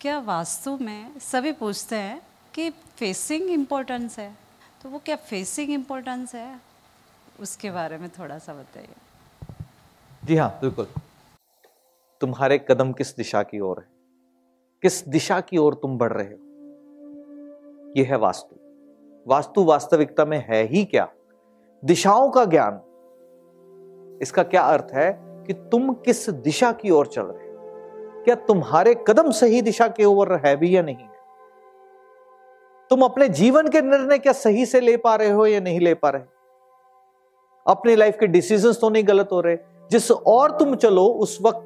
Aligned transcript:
क्या 0.00 0.18
वास्तु 0.18 0.78
में 0.80 1.18
सभी 1.18 1.52
पूछते 1.52 1.96
हैं 1.96 2.22
कि 2.54 2.70
फेसिंग 2.70 3.50
इम्पोर्टेंस 3.50 4.18
है? 4.18 4.36
तो 4.82 4.88
वो 4.88 4.98
क्या 4.98 5.16
फेसिंग 5.16 5.70
इम्पोर्टेंस 5.70 6.34
है? 6.34 6.60
उसके 7.40 7.70
बारे 7.70 7.98
में 7.98 8.08
थोड़ा 8.08 8.38
सा 8.38 8.54
बताइए। 8.54 8.88
जी 10.24 10.36
हाँ 10.36 10.58
बिल्कुल। 10.60 10.86
तुम्हारे 12.20 12.58
कदम 12.58 12.92
किस 12.92 13.16
दिशा 13.16 13.42
की 13.42 13.60
ओर 13.60 13.78
है? 13.78 13.88
किस 14.82 15.08
दिशा 15.08 15.40
की 15.40 15.56
ओर 15.56 15.74
तुम 15.74 15.98
बढ़ 15.98 16.12
रहे 16.12 16.26
हो? 16.26 16.38
यह 17.96 18.06
है 18.10 18.16
वास्तु। 18.16 18.56
वास्तु 19.26 19.64
वास्तविकता 19.64 20.24
में 20.24 20.46
है 20.48 20.62
ही 20.64 20.84
क्या? 20.84 21.08
दिशाओं 21.84 22.30
का 22.30 22.44
ज्ञान। 22.44 22.80
इसका 24.22 24.42
क्या 24.42 24.62
अर्थ 24.62 24.86
है 24.94 25.18
कि 25.20 25.52
तुम 25.52 25.94
किस 25.94 26.30
दिशा 26.30 26.72
की 26.72 26.90
ओर 26.90 27.06
चल 27.06 27.22
रहे 27.22 27.42
हो? 27.42 27.47
क्या 28.24 28.34
तुम्हारे 28.34 28.94
कदम 29.08 29.30
सही 29.30 29.62
दिशा 29.62 29.88
के 29.88 30.04
ओर 30.04 30.40
है 30.46 30.56
भी 30.56 30.76
या 30.76 30.82
नहीं? 30.82 30.96
है 30.96 31.18
तुम 32.90 33.02
अपने 33.02 33.28
जीवन 33.28 33.68
के 33.68 33.80
निर्णय 33.80 34.18
क्या 34.18 34.32
सही 34.32 34.66
से 34.66 34.80
ले 34.80 34.96
पा 34.96 35.16
रहे 35.16 35.30
हो 35.30 35.46
या 35.46 35.60
नहीं 35.60 35.80
ले 35.80 35.94
पा 35.94 36.10
रहे? 36.10 36.22
अपनी 37.66 37.96
लाइफ 37.96 38.16
के 38.20 38.26
डिसीजंस 38.26 38.80
तो 38.80 38.90
नहीं 38.90 39.08
गलत 39.08 39.28
हो 39.32 39.40
रहे। 39.40 39.56
जिस 39.90 40.10
और 40.10 40.50
तुम 40.50 40.74
चलो, 40.74 41.06
उस 41.06 41.38
वक्त, 41.42 41.58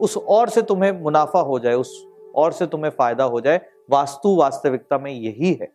उस 0.00 0.16
और 0.16 0.48
से 0.48 0.62
तुम्हें 0.62 1.02
मुनाफा 1.02 1.40
हो 1.40 1.58
जाए, 1.58 1.74
उस 1.74 2.06
और 2.34 2.52
से 2.52 2.66
तुम्हें 2.66 2.90
फ़ायदा 2.90 3.24
हो 3.24 3.40
जाए। 3.40 3.60
वास्तु 3.90 4.36
वास्तविकता 4.36 4.98
में 4.98 5.12
यही 5.12 5.52
है। 5.54 5.72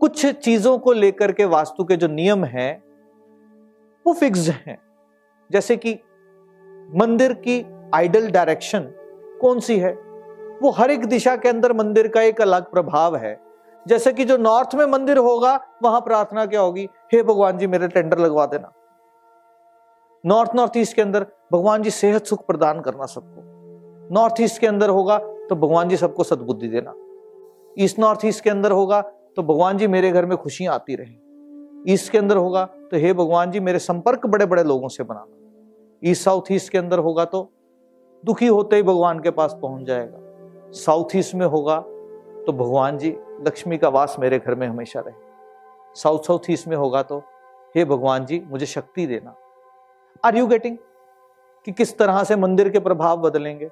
कुछ 0.00 0.26
चीज़ों 0.26 0.78
को 0.78 0.92
लेकर 0.92 1.32
के 1.32 1.44
वास्तु 1.44 1.84
के 1.84 1.96
जो 1.96 2.08
नियम 2.08 2.44
हैं, 2.44 2.84
वो 4.06 4.12
फिक्स 4.12 4.48
हैं। 4.48 4.78
जैसे 5.52 5.76
कि 5.76 6.00
मंदिर 6.94 7.32
की 7.32 7.66
आइडल 7.94 8.30
डायरेक्शन 8.30 8.92
कौन 9.40 9.60
सी 9.60 9.78
है? 9.78 9.92
वो 10.62 10.70
हर 10.70 10.90
एक 10.90 11.04
दिशा 11.04 11.36
के 11.36 11.48
अंदर 11.48 11.72
मंदिर 11.72 12.08
का 12.08 12.22
एक 12.22 12.40
अलग 12.40 12.70
प्रभाव 12.70 13.16
है। 13.16 13.38
जैसे 13.86 14.12
कि 14.12 14.24
जो 14.24 14.36
नॉर्थ 14.36 14.74
में 14.74 14.84
मंदिर 14.86 15.18
होगा, 15.18 15.54
वहाँ 15.82 16.00
प्रार्थना 16.00 16.44
क्या 16.46 16.60
होगी? 16.60 16.88
हे 17.12 17.22
भगवान 17.22 17.58
जी, 17.58 17.66
मेरे 17.66 17.88
टेंडर 17.88 18.18
लगवा 18.18 18.46
देना। 18.46 18.72
नॉर्थ 20.24 20.54
नॉर्थ 20.54 20.76
ईस्ट 20.76 20.96
के 20.96 21.02
अंदर 21.02 21.26
भगवान 21.52 21.82
जी 21.82 21.90
सेहत 21.90 22.26
सुख 22.26 22.46
प्रदान 22.46 22.80
करना 22.80 23.06
सबको। 23.06 24.14
नॉर्थ 24.14 24.40
ईस्ट 24.40 24.60
के 24.60 24.66
अंदर 24.66 24.88
होगा 24.88 25.18
तो 25.18 25.56
भगवान 25.56 25.88
जी 25.88 25.96
सबको 25.96 26.24
सदबुद्धि 26.24 26.68
देना। 26.68 26.94
ईस्ट 27.78 27.98
नॉर्थ 27.98 28.24
ईस्ट 28.24 28.44
के 28.44 28.50
अंदर 28.50 28.72
होगा 28.72 29.00
तो 29.36 29.42
भगवान 29.42 29.78
जी 29.78 29.86
मेरे 29.86 30.10
घर 30.10 30.26
में 30.26 30.36
खुशियाँ 30.38 30.74
आती 30.74 30.94
रहे। 30.94 31.92
ईस्ट 31.92 32.12
के 32.12 32.18
अंदर 32.18 32.36
होगा 32.36 32.64
तो 32.64 32.96
हे 32.96 33.12
भगवान 33.12 33.50
जी, 33.50 33.60
मेरे 33.60 33.78
संपर्क 33.78 34.26
बड़े 34.26 34.46
बड़े 34.46 34.64
लोगों 34.64 34.88
से 34.88 35.04
बनाना। 35.04 36.08
ईस्ट 36.10 36.22
साउथ 36.22 36.52
ईस्ट 36.52 36.72
के 36.72 36.78
अंदर 36.78 36.98
होगा 36.98 37.24
तो 37.24 37.50
दुखी 38.24 38.46
होते 38.46 38.76
ही 38.76 38.82
भगवान 38.82 39.20
के 39.20 39.30
पास 39.30 39.56
पहुँच 39.62 39.86
जाएगा। 39.86 40.72
साउथ 40.74 41.16
ईस्ट 41.16 41.34
में 41.34 41.46
होगा 41.46 41.78
तो 42.40 42.52
भगवान 42.52 42.98
जी, 42.98 43.10
लक्ष्मी 43.46 43.78
का 43.78 43.88
वास 43.88 44.16
मेरे 44.20 44.38
घर 44.38 44.54
में 44.54 44.66
हमेशा 44.66 45.00
रहे। 45.00 45.14
साउथ 45.96 46.26
साउथ 46.26 46.50
ईस्ट 46.50 46.68
में 46.68 46.76
होगा 46.76 47.02
तो 47.02 47.18
हे 47.74 47.84
भगवान 47.84 48.26
जी, 48.26 48.42
मुझे 48.46 48.66
शक्ति 48.66 49.06
देना। 49.06 49.34
आर 50.24 50.36
यू 50.36 50.46
गेटिंग 50.46 50.76
कि 51.66 51.72
किस 51.72 51.96
तरह 51.98 52.22
से 52.24 52.36
मंदिर 52.36 52.68
के 52.68 52.78
प्रभाव 52.78 53.20
बदलेंगे? 53.20 53.70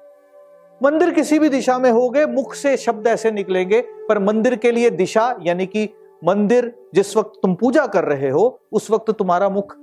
मंदिर 0.81 1.11
किसी 1.13 1.39
भी 1.39 1.49
दिशा 1.49 1.77
में 1.79 1.89
होगे, 1.91 2.25
मुख 2.25 2.53
से 2.53 2.75
शब्द 2.77 3.07
ऐसे 3.07 3.31
निकलेंगे, 3.31 3.81
पर 4.09 4.19
मंदिर 4.19 4.55
के 4.55 4.71
लिए 4.71 4.89
दिशा, 4.89 5.35
यानी 5.41 5.65
कि 5.65 5.89
मंदिर 6.21 6.73
जिस 6.95 7.15
वक्त 7.17 7.39
तुम 7.41 7.55
पूजा 7.55 7.85
कर 7.87 8.03
रहे 8.03 8.29
हो, 8.29 8.59
उस 8.71 8.89
वक्त 8.91 9.11
तुम्हारा 9.11 9.49
मुख 9.49 9.75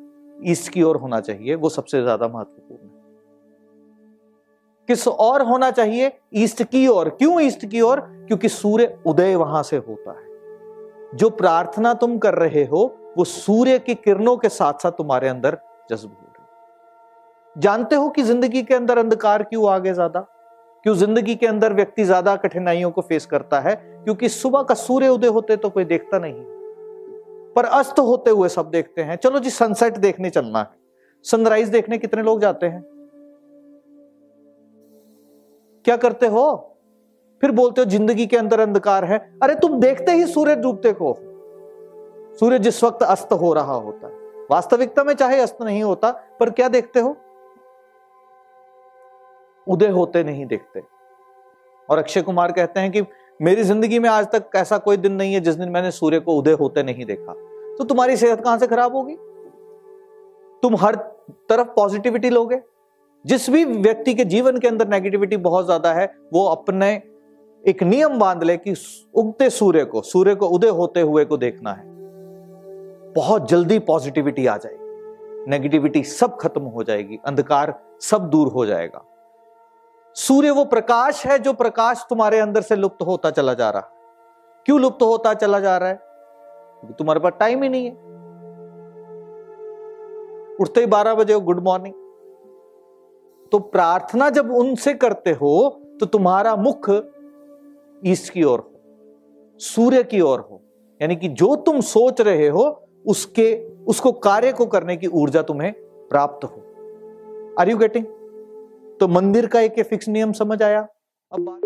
ईस्ट 0.44 0.72
की 0.72 0.82
ओर 0.82 0.96
होना 0.96 1.20
चाहिए, 1.20 1.54
वो 1.54 1.68
सबसे 1.68 2.02
ज़्यादा 2.02 2.28
महत्वपूर्ण 2.28 2.75
किस 4.88 5.06
और 5.08 5.42
होना 5.42 5.70
चाहिए? 5.70 6.12
ईस्ट 6.34 6.62
की 6.62 6.86
ओर। 6.88 7.08
क्यों 7.08 7.40
ईस्ट 7.40 7.66
की 7.66 7.80
ओर? 7.80 8.00
क्योंकि 8.00 8.48
सूर्य 8.48 8.96
उदय 9.06 9.34
वहाँ 9.36 9.62
से 9.62 9.76
होता 9.78 10.10
है। 10.10 11.16
जो 11.16 11.30
प्रार्थना 11.30 11.94
तुम 11.94 12.18
कर 12.18 12.34
रहे 12.34 12.64
हो, 12.64 12.84
वो 13.16 13.24
सूर्य 13.24 13.78
की 13.78 13.94
किरणों 13.94 14.36
के 14.36 14.48
साथ 14.48 14.82
साथ 14.82 14.92
तुम्हारे 14.92 15.28
अंदर 15.28 15.58
जज्ब 15.90 16.08
हो 16.08 16.14
रही 16.14 16.24
जानते 17.56 17.96
हो 17.96 18.08
कि 18.08 18.22
ज़िंदगी 18.22 18.62
के 18.62 18.74
अंदर 18.74 18.98
अंधकार 18.98 19.42
क्यों 19.42 19.70
आगे 19.70 19.92
ज़्यादा? 19.92 20.20
क्यों 20.84 20.94
ज़िंदगी 20.94 21.34
के 21.34 21.46
अंदर 21.46 21.72
व्यक्ति 21.72 22.04
ज़्यादा 22.04 22.34
कठिनाइयों 22.36 22.90
को 22.90 23.00
फेस 23.00 23.26
करता 23.26 23.60
है? 23.60 23.74
क्योंकि 24.04 24.28
सुबह 24.28 24.62
का 24.62 24.74
सूर्य 24.74 25.08
उदय 25.08 25.26
होते 25.26 25.56
तो 25.56 25.70
कोई 25.70 25.84
देखता 25.84 26.18
नहीं। 26.18 26.44
पर 27.54 27.64
अस्त 27.64 27.98
होते 27.98 28.30
हुए 28.30 28.48
सब 28.48 28.70
देखते 28.70 29.02
हैं। 29.02 29.16
चलो 29.16 29.38
जी 29.38 29.50
सनसेट 29.50 29.96
देखने 29.98 30.30
चलना 30.30 30.58
है। 30.58 30.68
सनराइज 31.24 31.68
देखने 31.68 31.98
कितने 31.98 32.22
लोग 32.22 32.40
जाते 32.40 32.66
हैं? 32.66 32.82
क्या 35.86 35.96
करते 35.96 36.26
हो? 36.26 36.76
फिर 37.40 37.50
बोलते 37.50 37.80
हो, 37.80 37.84
ज़िंदगी 37.84 38.26
के 38.26 38.36
अंदर 38.36 38.60
अंधकार 38.60 39.04
है। 39.04 39.38
अरे, 39.42 39.54
तुम 39.54 39.80
देखते 39.80 40.12
ही 40.12 40.26
सूर्य 40.26 40.56
डूबते 40.56 40.92
को 40.92 41.16
सूर्य 42.40 42.58
जिस 42.58 42.84
वक्त 42.84 43.02
अस्त 43.02 43.32
हो 43.32 43.52
रहा 43.52 43.74
होता 43.74 44.06
है। 44.06 44.12
वास्तविकता 44.50 45.04
में 45.04 45.14
चाहे 45.14 45.40
अस्त 45.40 45.58
नहीं 45.62 45.82
होता, 45.82 46.10
पर 46.10 46.50
क्या 46.50 46.68
देखते 46.68 47.00
हो? 47.00 47.16
उदय 49.68 49.88
होते 49.88 50.24
नहीं 50.24 50.46
देखते। 50.46 50.82
और 51.90 51.98
अक्षय 51.98 52.22
कुमार 52.22 52.52
कहते 52.52 52.80
हैं 52.80 52.92
कि, 52.92 53.02
मेरी 53.42 53.62
ज़िंदगी 53.62 53.98
में 53.98 54.08
आज 54.08 54.26
तक 54.26 54.50
ऐसा 54.56 54.78
कोई 54.78 54.96
दिन 54.96 55.12
नहीं 55.12 55.34
है, 55.34 55.40
जिस 55.40 55.54
दिन 55.54 55.68
मैंने 55.68 55.90
सूर्य 55.90 56.20
को 56.20 56.34
उदय 56.34 56.52
होते 56.52 56.82
नहीं 56.82 57.04
देखा। 57.04 57.32
तो 57.78 57.84
तुम्हारी 57.84 58.16
सेहत 58.16 58.40
कहाँ 58.40 58.58
से 58.58 58.66
खराब 58.66 58.96
होगी? 58.96 59.16
तुम 60.62 60.76
हर 60.76 60.94
तरफ़ 61.48 61.68
पॉजिटिविटी 61.68 62.30
लोगे। 62.30 62.62
जिस 63.26 63.50
भी 63.50 63.64
व्यक्ति 63.64 64.14
के 64.14 64.24
जीवन 64.24 64.58
के 64.58 64.68
अंदर 64.68 64.88
नेगेटिविटी 64.88 65.36
बहुत 65.36 65.64
ज़्यादा 65.64 65.92
है, 65.92 66.14
वो 66.32 66.46
अपने 66.46 67.02
एक 67.64 67.82
नियम 67.82 68.18
बाँध 68.18 68.42
ले 68.42 68.56
कि 68.56 68.74
उगते 69.14 69.50
सूर्य 69.50 69.84
को 69.84 70.02
सूर्य 70.02 70.34
को 70.34 70.46
उदय 70.46 70.68
होते 70.68 71.00
हुए 71.00 71.24
को 71.24 71.36
देखना 71.36 71.72
है। 71.72 71.84
बहुत 73.12 73.48
जल्दी 73.48 73.78
पॉजिटिविटी 73.78 74.46
आ 74.46 74.56
जाएगी। 74.56 75.50
नेगेटिविटी 75.50 76.02
सब 76.02 76.36
खत्म 76.36 76.62
हो 76.62 76.84
जाएगी, 76.84 77.18
अंधकार 77.26 77.82
सब 78.00 78.30
दूर 78.30 78.48
हो 78.48 78.66
जाएगा। 78.66 79.04
सूर्य 80.14 80.50
वो 80.50 80.64
प्रकाश 80.64 81.26
है 81.26 81.38
जो 81.38 81.52
प्रकाश 81.52 82.06
तुम्हारे 82.08 82.38
अंदर 82.38 82.60
से 82.60 82.76
लुप्त 82.76 83.02
होता 83.02 83.30
चला 83.30 83.54
जा 83.54 83.70
रहा 83.70 83.82
है। 83.82 83.88
क्यों 84.64 84.80
लुप्त 84.80 85.02
होता 85.02 85.34
चला 85.34 85.60
जा 85.60 85.76
रहा 85.76 85.88
है? 85.88 85.94
क्योंकि 85.94 86.94
तुम्हारे 86.94 87.20
पास 87.20 87.32
टाइम 87.40 87.62
ही 87.62 87.68
नहीं 87.68 87.86
है। 87.86 87.92
उठते 90.60 90.80
ही 90.80 90.86
बारह 90.86 91.14
बजे 91.14 91.40
गुड 91.40 91.62
मॉर्निंग 91.62 91.94
तो 93.52 93.58
प्रार्थना 93.58 94.28
जब 94.30 94.50
उनसे 94.52 94.94
करते 94.94 95.30
हो 95.32 95.68
तो 96.00 96.06
तुम्हारा 96.06 96.54
मुख 96.56 96.90
ईस्ट 98.06 98.32
की 98.32 98.42
ओर 98.42 98.58
हो, 98.58 98.72
सूर्य 99.60 100.02
की 100.02 100.20
ओर 100.20 100.40
हो। 100.40 100.60
यानी 101.00 101.16
कि 101.16 101.28
जो 101.30 101.54
तुम 101.56 101.80
सोच 101.80 102.20
रहे 102.20 102.48
हो, 102.48 102.64
उसके, 103.06 103.54
उसको 103.84 104.12
कार्य 104.12 104.52
को 104.52 104.66
करने 104.66 104.96
की 104.96 105.06
ऊर्जा 105.06 105.42
तुम्हें 105.42 105.72
प्राप्त 106.10 106.44
हो। 106.44 107.54
आर 107.60 107.70
यू 107.70 107.76
गेटिंग 107.76 108.06
तो 109.00 109.08
मंदिर 109.08 109.46
का 109.46 109.60
एक 109.60 109.82
फिक्स 109.82 110.08
नियम 110.08 110.32
समझ 110.32 110.62
आया? 110.62 110.86
अब 111.32 111.40
बात 111.40 111.60